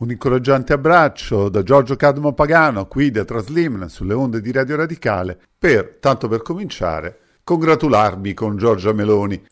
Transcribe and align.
Un 0.00 0.12
incoraggiante 0.12 0.74
abbraccio 0.74 1.48
da 1.48 1.64
Giorgio 1.64 1.96
Cadmo 1.96 2.32
Pagano, 2.32 2.86
qui 2.86 3.10
da 3.10 3.24
Traslim, 3.24 3.86
sulle 3.86 4.14
onde 4.14 4.40
di 4.40 4.52
Radio 4.52 4.76
Radicale, 4.76 5.36
per, 5.58 5.96
tanto 5.98 6.28
per 6.28 6.42
cominciare, 6.42 7.18
congratularmi 7.42 8.32
con 8.32 8.56
Giorgia 8.56 8.92
Meloni 8.92 9.44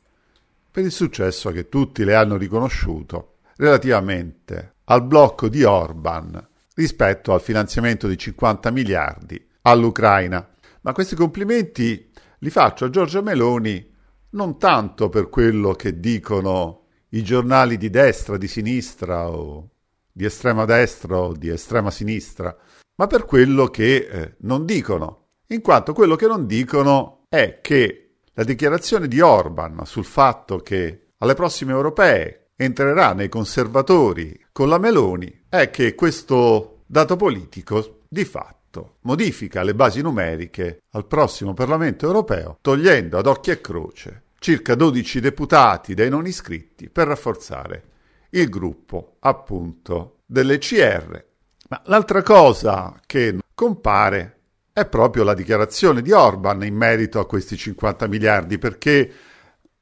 per 0.70 0.84
il 0.84 0.92
successo 0.92 1.50
che 1.50 1.68
tutti 1.68 2.04
le 2.04 2.14
hanno 2.14 2.36
riconosciuto 2.36 3.38
relativamente 3.56 4.74
al 4.84 5.02
blocco 5.04 5.48
di 5.48 5.64
Orban 5.64 6.40
rispetto 6.74 7.32
al 7.32 7.40
finanziamento 7.40 8.06
di 8.06 8.16
50 8.16 8.70
miliardi 8.70 9.44
all'Ucraina. 9.62 10.48
Ma 10.82 10.92
questi 10.92 11.16
complimenti 11.16 12.08
li 12.38 12.50
faccio 12.50 12.84
a 12.84 12.90
Giorgia 12.90 13.20
Meloni 13.20 13.92
non 14.30 14.58
tanto 14.58 15.08
per 15.08 15.28
quello 15.28 15.72
che 15.72 15.98
dicono 15.98 16.82
i 17.08 17.24
giornali 17.24 17.76
di 17.76 17.90
destra, 17.90 18.36
di 18.36 18.46
sinistra 18.46 19.28
o 19.28 19.70
di 20.16 20.24
estrema 20.24 20.64
destra 20.64 21.18
o 21.18 21.34
di 21.34 21.50
estrema 21.50 21.90
sinistra, 21.90 22.56
ma 22.94 23.06
per 23.06 23.26
quello 23.26 23.66
che 23.66 23.96
eh, 23.96 24.34
non 24.38 24.64
dicono. 24.64 25.26
In 25.48 25.60
quanto 25.60 25.92
quello 25.92 26.16
che 26.16 26.26
non 26.26 26.46
dicono 26.46 27.24
è 27.28 27.58
che 27.60 28.20
la 28.32 28.42
dichiarazione 28.42 29.08
di 29.08 29.20
Orban 29.20 29.84
sul 29.84 30.06
fatto 30.06 30.56
che 30.60 31.08
alle 31.18 31.34
prossime 31.34 31.72
europee 31.72 32.52
entrerà 32.56 33.12
nei 33.12 33.28
conservatori 33.28 34.46
con 34.52 34.70
la 34.70 34.78
Meloni 34.78 35.44
è 35.50 35.68
che 35.68 35.94
questo 35.94 36.84
dato 36.86 37.16
politico 37.16 38.00
di 38.08 38.24
fatto 38.24 38.96
modifica 39.02 39.62
le 39.62 39.74
basi 39.74 40.00
numeriche 40.00 40.78
al 40.92 41.06
prossimo 41.06 41.52
Parlamento 41.52 42.06
europeo, 42.06 42.56
togliendo 42.62 43.18
ad 43.18 43.26
occhio 43.26 43.52
e 43.52 43.60
croce 43.60 44.22
circa 44.38 44.74
12 44.74 45.20
deputati 45.20 45.92
dai 45.92 46.08
non 46.08 46.26
iscritti 46.26 46.88
per 46.88 47.08
rafforzare 47.08 47.94
il 48.30 48.48
gruppo 48.48 49.16
appunto 49.20 50.15
delle 50.26 50.58
CR. 50.58 51.24
Ma 51.68 51.82
l'altra 51.86 52.22
cosa 52.22 53.00
che 53.06 53.38
compare 53.54 54.40
è 54.72 54.84
proprio 54.86 55.24
la 55.24 55.32
dichiarazione 55.32 56.02
di 56.02 56.12
Orban 56.12 56.62
in 56.64 56.74
merito 56.74 57.18
a 57.18 57.26
questi 57.26 57.56
50 57.56 58.06
miliardi, 58.08 58.58
perché 58.58 59.10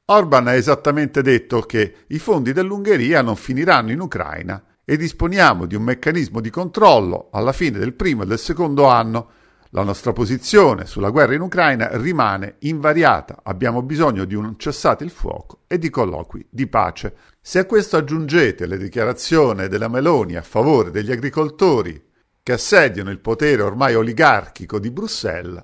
Orban 0.05 0.47
ha 0.47 0.53
esattamente 0.53 1.21
detto 1.21 1.61
che 1.61 2.05
i 2.07 2.19
fondi 2.19 2.53
dell'Ungheria 2.53 3.21
non 3.21 3.35
finiranno 3.35 3.91
in 3.91 3.99
Ucraina 3.99 4.63
e 4.85 4.97
disponiamo 4.97 5.65
di 5.65 5.75
un 5.75 5.81
meccanismo 5.81 6.39
di 6.39 6.51
controllo 6.51 7.29
alla 7.31 7.51
fine 7.51 7.79
del 7.79 7.95
primo 7.95 8.23
e 8.23 8.27
del 8.27 8.37
secondo 8.37 8.85
anno. 8.85 9.31
La 9.75 9.83
nostra 9.83 10.13
posizione 10.13 10.85
sulla 10.85 11.09
guerra 11.09 11.33
in 11.33 11.41
Ucraina 11.41 11.89
rimane 11.97 12.55
invariata. 12.59 13.41
Abbiamo 13.43 13.81
bisogno 13.81 14.23
di 14.23 14.33
un 14.33 14.57
cessate 14.57 15.03
il 15.03 15.09
fuoco 15.09 15.63
e 15.67 15.77
di 15.77 15.89
colloqui 15.89 16.47
di 16.49 16.65
pace. 16.67 17.13
Se 17.41 17.59
a 17.59 17.65
questo 17.65 17.97
aggiungete 17.97 18.67
le 18.67 18.77
dichiarazioni 18.77 19.67
della 19.67 19.89
Meloni 19.89 20.37
a 20.37 20.41
favore 20.43 20.91
degli 20.91 21.11
agricoltori 21.11 22.01
che 22.41 22.53
assediano 22.53 23.09
il 23.09 23.19
potere 23.19 23.63
ormai 23.63 23.95
oligarchico 23.95 24.79
di 24.79 24.91
Bruxelles, 24.91 25.61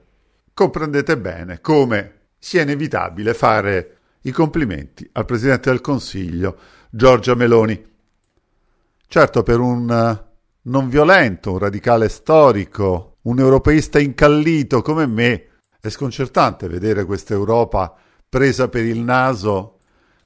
comprendete 0.53 1.18
bene 1.18 1.62
come 1.62 2.16
sia 2.38 2.64
inevitabile 2.64 3.34
fare 3.34 3.98
i 4.23 4.31
complimenti 4.31 5.09
al 5.14 5.23
Presidente 5.23 5.70
del 5.70 5.80
Consiglio, 5.80 6.58
Giorgia 6.90 7.34
Meloni. 7.34 7.81
Certo, 9.08 9.44
per 9.44 9.59
un 9.62 9.90
eh, 9.90 10.30
non 10.64 10.90
violento, 10.90 11.53
un 11.53 11.59
radicale 11.59 12.09
storico, 12.09 13.11
un 13.23 13.39
europeista 13.39 14.00
incallito 14.00 14.81
come 14.81 15.05
me, 15.05 15.47
è 15.80 15.89
sconcertante 15.89 16.67
vedere 16.67 17.05
questa 17.05 17.33
Europa 17.33 17.95
presa 18.28 18.69
per 18.69 18.86
il 18.86 19.00
naso 19.00 19.80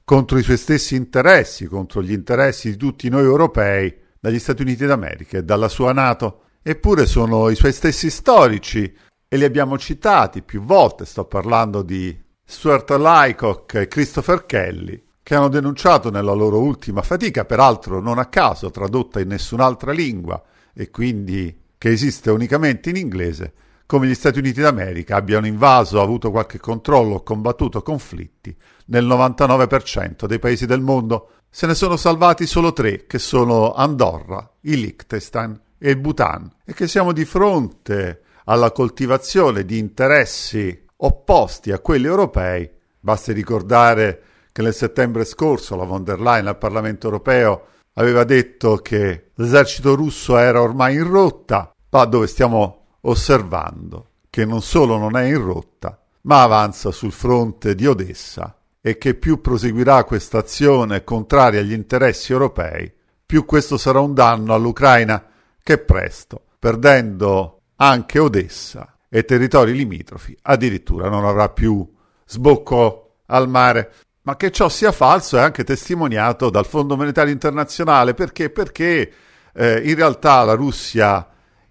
contro 0.04 0.38
i 0.38 0.42
suoi 0.42 0.56
stessi 0.56 0.94
interessi, 0.94 1.66
contro 1.66 2.02
gli 2.02 2.12
interessi 2.12 2.70
di 2.70 2.76
tutti 2.76 3.08
noi 3.08 3.24
europei, 3.24 3.94
dagli 4.20 4.38
Stati 4.38 4.62
Uniti 4.62 4.86
d'America 4.86 5.38
e 5.38 5.44
dalla 5.44 5.68
sua 5.68 5.92
Nato. 5.92 6.42
Eppure 6.62 7.06
sono 7.06 7.48
i 7.48 7.54
suoi 7.54 7.72
stessi 7.72 8.10
storici 8.10 8.92
e 9.28 9.36
li 9.36 9.44
abbiamo 9.44 9.78
citati 9.78 10.42
più 10.42 10.62
volte, 10.62 11.04
sto 11.04 11.24
parlando 11.24 11.82
di 11.82 12.16
Stuart 12.44 12.90
Lycock 12.90 13.74
e 13.74 13.88
Christopher 13.88 14.46
Kelly, 14.46 15.02
che 15.22 15.34
hanno 15.34 15.48
denunciato 15.48 16.10
nella 16.10 16.32
loro 16.32 16.60
ultima 16.60 17.02
fatica, 17.02 17.44
peraltro 17.44 18.00
non 18.00 18.18
a 18.18 18.26
caso 18.26 18.70
tradotta 18.70 19.20
in 19.20 19.28
nessun'altra 19.28 19.92
lingua 19.92 20.40
e 20.72 20.90
quindi 20.90 21.64
che 21.86 21.92
esiste 21.92 22.32
unicamente 22.32 22.90
in 22.90 22.96
inglese, 22.96 23.52
come 23.86 24.08
gli 24.08 24.14
Stati 24.14 24.40
Uniti 24.40 24.60
d'America 24.60 25.14
abbiano 25.14 25.46
invaso, 25.46 26.02
avuto 26.02 26.32
qualche 26.32 26.58
controllo 26.58 27.14
o 27.14 27.22
combattuto 27.22 27.80
conflitti 27.82 28.52
nel 28.86 29.06
99% 29.06 30.26
dei 30.26 30.40
paesi 30.40 30.66
del 30.66 30.80
mondo. 30.80 31.30
Se 31.48 31.64
ne 31.68 31.76
sono 31.76 31.96
salvati 31.96 32.44
solo 32.44 32.72
tre, 32.72 33.06
che 33.06 33.20
sono 33.20 33.72
Andorra, 33.72 34.50
il 34.62 34.80
Liechtenstein 34.80 35.60
e 35.78 35.90
il 35.90 35.98
Bhutan, 35.98 36.50
e 36.64 36.74
che 36.74 36.88
siamo 36.88 37.12
di 37.12 37.24
fronte 37.24 38.22
alla 38.46 38.72
coltivazione 38.72 39.64
di 39.64 39.78
interessi 39.78 40.86
opposti 40.96 41.70
a 41.70 41.78
quelli 41.78 42.06
europei. 42.06 42.68
Basti 42.98 43.30
ricordare 43.30 44.22
che 44.50 44.60
nel 44.60 44.74
settembre 44.74 45.24
scorso 45.24 45.76
la 45.76 45.84
von 45.84 46.02
der 46.02 46.20
Leyen 46.20 46.48
al 46.48 46.58
Parlamento 46.58 47.06
europeo 47.06 47.66
aveva 47.92 48.24
detto 48.24 48.78
che 48.78 49.30
l'esercito 49.34 49.94
russo 49.94 50.36
era 50.36 50.60
ormai 50.60 50.96
in 50.96 51.08
rotta, 51.08 51.70
ma 51.96 52.04
dove 52.04 52.26
stiamo 52.26 52.98
osservando 53.02 54.10
che 54.28 54.44
non 54.44 54.60
solo 54.60 54.98
non 54.98 55.16
è 55.16 55.24
in 55.24 55.42
rotta, 55.42 55.98
ma 56.22 56.42
avanza 56.42 56.90
sul 56.90 57.10
fronte 57.10 57.74
di 57.74 57.86
Odessa 57.86 58.54
e 58.82 58.98
che 58.98 59.14
più 59.14 59.40
proseguirà 59.40 60.04
questa 60.04 60.38
azione 60.38 61.04
contraria 61.04 61.60
agli 61.60 61.72
interessi 61.72 62.32
europei, 62.32 62.92
più 63.24 63.46
questo 63.46 63.78
sarà 63.78 64.00
un 64.00 64.12
danno 64.12 64.52
all'Ucraina 64.52 65.24
che 65.62 65.78
presto, 65.78 66.42
perdendo 66.58 67.62
anche 67.76 68.18
Odessa 68.18 68.98
e 69.08 69.24
territori 69.24 69.72
limitrofi, 69.72 70.36
addirittura 70.42 71.08
non 71.08 71.24
avrà 71.24 71.48
più 71.48 71.90
sbocco 72.26 73.20
al 73.26 73.48
mare. 73.48 73.92
Ma 74.22 74.36
che 74.36 74.50
ciò 74.50 74.68
sia 74.68 74.92
falso 74.92 75.38
è 75.38 75.40
anche 75.40 75.64
testimoniato 75.64 76.50
dal 76.50 76.66
Fondo 76.66 76.96
Monetario 76.96 77.32
Internazionale 77.32 78.12
perché, 78.12 78.50
perché 78.50 79.12
eh, 79.54 79.80
in 79.82 79.94
realtà 79.94 80.42
la 80.42 80.54
Russia 80.54 81.26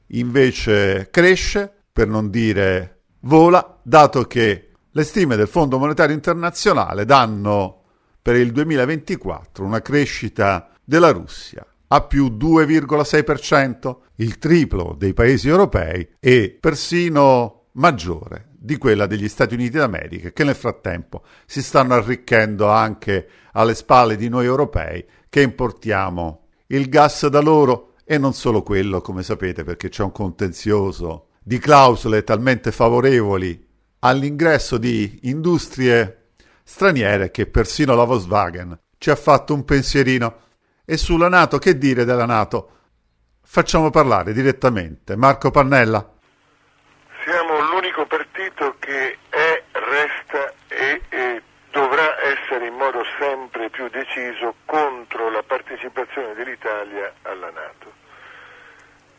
invece 0.07 1.09
cresce, 1.11 1.71
per 1.91 2.07
non 2.07 2.29
dire 2.29 3.01
vola, 3.21 3.79
dato 3.83 4.23
che 4.23 4.71
le 4.89 5.03
stime 5.03 5.35
del 5.35 5.47
Fondo 5.47 5.77
Monetario 5.77 6.15
Internazionale 6.15 7.05
danno 7.05 7.83
per 8.21 8.35
il 8.35 8.51
2024 8.51 9.65
una 9.65 9.81
crescita 9.81 10.69
della 10.83 11.11
Russia 11.11 11.65
a 11.87 12.01
più 12.01 12.27
2,6%, 12.27 13.97
il 14.15 14.37
triplo 14.39 14.95
dei 14.97 15.13
paesi 15.13 15.47
europei 15.47 16.07
e 16.19 16.57
persino 16.59 17.67
maggiore 17.73 18.49
di 18.57 18.77
quella 18.77 19.05
degli 19.05 19.27
Stati 19.27 19.53
Uniti 19.53 19.77
d'America, 19.77 20.31
che 20.31 20.43
nel 20.43 20.55
frattempo 20.55 21.23
si 21.45 21.61
stanno 21.61 21.93
arricchendo 21.93 22.67
anche 22.69 23.27
alle 23.51 23.75
spalle 23.75 24.15
di 24.15 24.27
noi 24.27 24.45
europei 24.45 25.05
che 25.29 25.41
importiamo 25.41 26.47
il 26.67 26.89
gas 26.89 27.27
da 27.27 27.41
loro 27.41 27.94
e 28.05 28.17
non 28.19 28.33
solo 28.33 28.61
quello, 28.61 29.01
come 29.01 29.23
sapete, 29.23 29.63
perché 29.63 29.89
c'è 29.89 30.03
un 30.03 30.11
contenzioso 30.11 31.29
di 31.41 31.57
clausole 31.57 32.23
talmente 32.23 32.71
favorevoli 32.71 33.67
all'ingresso 33.99 34.77
di 34.77 35.19
industrie 35.23 36.29
straniere 36.63 37.31
che 37.31 37.47
persino 37.47 37.95
la 37.95 38.03
Volkswagen 38.03 38.79
ci 38.97 39.09
ha 39.09 39.15
fatto 39.15 39.53
un 39.53 39.65
pensierino. 39.65 40.41
E 40.85 40.97
sulla 40.97 41.29
Nato, 41.29 41.57
che 41.57 41.77
dire 41.77 42.05
della 42.05 42.25
Nato? 42.25 42.71
Facciamo 43.43 43.89
parlare 43.89 44.33
direttamente 44.33 45.15
Marco 45.15 45.51
Pannella. 45.51 46.13
Siamo 47.23 47.59
l'unico 47.71 48.05
partito 48.05 48.75
che 48.79 49.17
è, 49.29 49.63
resta 49.71 50.53
e, 50.67 51.01
e 51.09 51.41
dovrà 51.71 52.21
essere 52.21 52.67
in 52.67 52.75
modo 52.75 53.03
sempre 53.19 53.69
più 53.69 53.87
deciso 53.89 54.55
contro 54.65 55.29
la 55.29 55.43
partecipazione 55.43 56.33
dell'Italia 56.35 57.11
alla 57.23 57.49
Nato. 57.49 57.84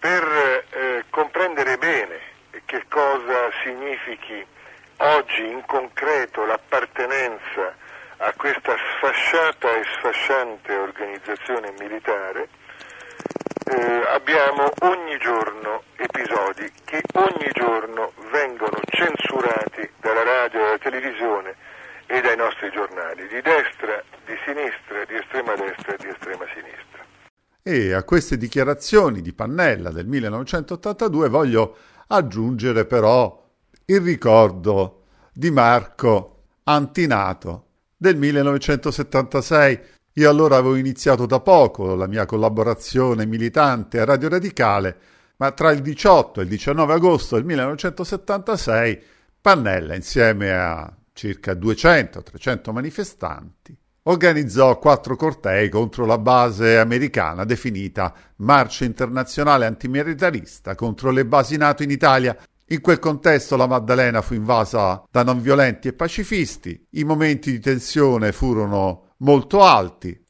Per 0.07 0.65
eh, 0.71 1.05
comprendere 1.11 1.79
bene 1.79 2.21
che 2.65 2.85
cosa 2.89 3.51
significhi 3.65 4.47
oggi 4.99 5.45
in 5.45 5.65
concreto 5.67 6.45
l'appartenenza 6.45 7.75
a 8.19 8.33
questa 8.37 8.77
sfasciata 8.77 9.69
e 9.75 9.83
sfasciante 9.99 10.77
organizzazione 10.77 11.75
militare, 11.81 12.49
eh, 13.65 14.05
abbiamo 14.07 14.71
ogni 14.83 15.19
giorno 15.19 15.83
episodi 15.97 16.71
che 16.85 17.03
ogni 17.15 17.51
giorno 17.51 18.13
vengono 18.31 18.79
censurati 18.89 19.91
dalla 19.99 20.23
radio, 20.23 20.61
dalla 20.61 20.79
televisione 20.79 21.57
e 22.07 22.21
dai 22.21 22.37
nostri 22.37 22.71
giornali, 22.71 23.27
di 23.27 23.43
destra, 23.43 24.01
di 24.25 24.39
sinistra, 24.45 25.05
di 25.05 25.17
estrema 25.17 25.57
destra 25.57 25.95
e 25.95 25.97
di 25.97 26.07
estrema 26.07 26.47
sinistra. 26.55 26.87
E 27.69 27.95
a 27.95 28.05
queste 28.05 28.37
dichiarazioni 28.37 29.21
di 29.21 29.33
Pannella 29.33 29.91
del 29.91 30.07
1982 30.07 31.29
voglio 31.29 31.77
aggiungere 32.07 32.85
però 32.85 33.45
il 33.87 34.01
ricordo 34.03 35.03
di 35.33 35.51
Marco 35.51 36.45
Antinato 36.63 37.65
del 37.97 38.15
1976 38.19 39.81
Io 40.13 40.31
allora 40.31 40.59
avevo 40.59 40.77
iniziato 40.77 41.27
da 41.27 41.41
poco 41.41 41.97
la 41.97 42.07
mia 42.07 42.25
collaborazione 42.25 43.27
militante 43.27 43.99
a 43.99 44.05
Radio 44.05 44.29
Radicale, 44.29 44.97
ma 45.39 45.51
tra 45.51 45.73
il 45.73 45.83
18 45.83 46.39
e 46.39 46.45
il 46.45 46.49
19 46.49 46.93
agosto 46.93 47.35
del 47.35 47.45
1976 47.47 49.03
Pannella, 49.41 49.97
insieme 49.97 50.53
a 50.53 50.97
circa 51.13 51.55
200-300 51.55 52.71
manifestanti, 52.71 53.77
organizzò 54.09 54.79
quattro 54.79 55.17
cortei 55.17 55.69
contro 55.69 56.05
la 56.05 56.19
base 56.19 56.79
americana 56.79 57.45
definita 57.45 58.13
Marcia 58.37 58.85
Internazionale 58.85 59.67
Antimilitarista 59.67 60.75
contro 60.75 61.11
le 61.11 61.25
basi 61.25 61.57
NATO 61.57 61.83
in 61.83 61.91
Italia. 61.91 62.37
In 62.71 62.81
quel 62.81 62.99
contesto 62.99 63.57
la 63.57 63.67
Maddalena 63.67 64.23
fu 64.23 64.35
invasa 64.35 65.05
da 65.11 65.23
non 65.23 65.41
violenti 65.41 65.89
e 65.89 65.93
pacifisti, 65.93 66.87
i 66.91 67.05
momenti 67.05 67.53
di 67.53 67.61
tensione 67.61 68.33
furono 68.33 69.13
molto 69.19 69.63
alti. 69.63 70.21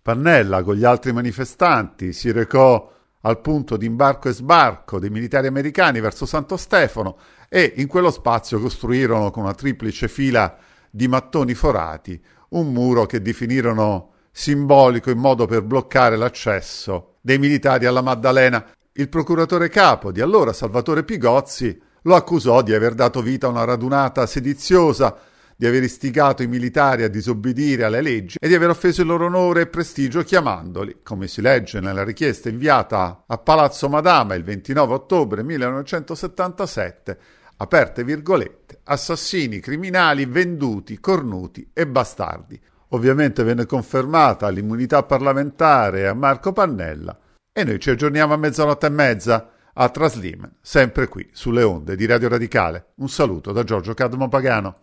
Pannella, 0.00 0.62
con 0.62 0.76
gli 0.76 0.84
altri 0.84 1.12
manifestanti, 1.12 2.12
si 2.12 2.30
recò 2.30 2.92
al 3.22 3.40
punto 3.40 3.76
di 3.76 3.86
imbarco 3.86 4.28
e 4.28 4.32
sbarco 4.32 4.98
dei 4.98 5.10
militari 5.10 5.46
americani 5.46 6.00
verso 6.00 6.26
Santo 6.26 6.56
Stefano 6.56 7.18
e 7.48 7.74
in 7.76 7.86
quello 7.86 8.10
spazio 8.10 8.60
costruirono 8.60 9.30
con 9.30 9.42
una 9.42 9.54
triplice 9.54 10.08
fila 10.08 10.56
di 10.88 11.06
mattoni 11.06 11.54
forati 11.54 12.20
un 12.50 12.72
muro 12.72 13.06
che 13.06 13.20
definirono 13.20 14.12
simbolico 14.32 15.10
in 15.10 15.18
modo 15.18 15.46
per 15.46 15.62
bloccare 15.62 16.16
l'accesso 16.16 17.16
dei 17.20 17.38
militari 17.38 17.86
alla 17.86 18.02
Maddalena. 18.02 18.64
Il 18.92 19.08
procuratore 19.08 19.68
capo 19.68 20.12
di 20.12 20.20
allora, 20.20 20.52
Salvatore 20.52 21.04
Pigozzi, 21.04 21.80
lo 22.02 22.14
accusò 22.14 22.62
di 22.62 22.74
aver 22.74 22.94
dato 22.94 23.20
vita 23.22 23.46
a 23.46 23.50
una 23.50 23.64
radunata 23.64 24.26
sediziosa 24.26 25.16
di 25.60 25.66
aver 25.66 25.82
istigato 25.82 26.42
i 26.42 26.46
militari 26.46 27.02
a 27.02 27.08
disobbedire 27.08 27.84
alle 27.84 28.00
leggi 28.00 28.38
e 28.40 28.48
di 28.48 28.54
aver 28.54 28.70
offeso 28.70 29.02
il 29.02 29.08
loro 29.08 29.26
onore 29.26 29.60
e 29.60 29.66
prestigio 29.66 30.22
chiamandoli, 30.22 31.00
come 31.02 31.28
si 31.28 31.42
legge 31.42 31.80
nella 31.80 32.02
richiesta 32.02 32.48
inviata 32.48 33.24
a 33.26 33.36
Palazzo 33.36 33.90
Madama 33.90 34.34
il 34.34 34.42
29 34.42 34.94
ottobre 34.94 35.42
1977, 35.42 37.18
aperte 37.62 38.04
virgolette, 38.04 38.80
assassini, 38.84 39.60
criminali, 39.60 40.24
venduti, 40.24 40.98
cornuti 40.98 41.70
e 41.72 41.86
bastardi. 41.86 42.60
Ovviamente 42.88 43.42
venne 43.44 43.66
confermata 43.66 44.48
l'immunità 44.48 45.02
parlamentare 45.02 46.08
a 46.08 46.14
Marco 46.14 46.52
Pannella 46.52 47.16
e 47.52 47.64
noi 47.64 47.78
ci 47.78 47.90
aggiorniamo 47.90 48.32
a 48.32 48.38
mezzanotte 48.38 48.86
e 48.86 48.90
mezza 48.90 49.50
a 49.72 49.88
Traslim, 49.88 50.50
sempre 50.60 51.06
qui 51.08 51.28
sulle 51.32 51.62
onde 51.62 51.96
di 51.96 52.06
Radio 52.06 52.28
Radicale. 52.28 52.92
Un 52.96 53.08
saluto 53.08 53.52
da 53.52 53.62
Giorgio 53.62 53.94
Cadmo 53.94 54.28
Pagano. 54.28 54.78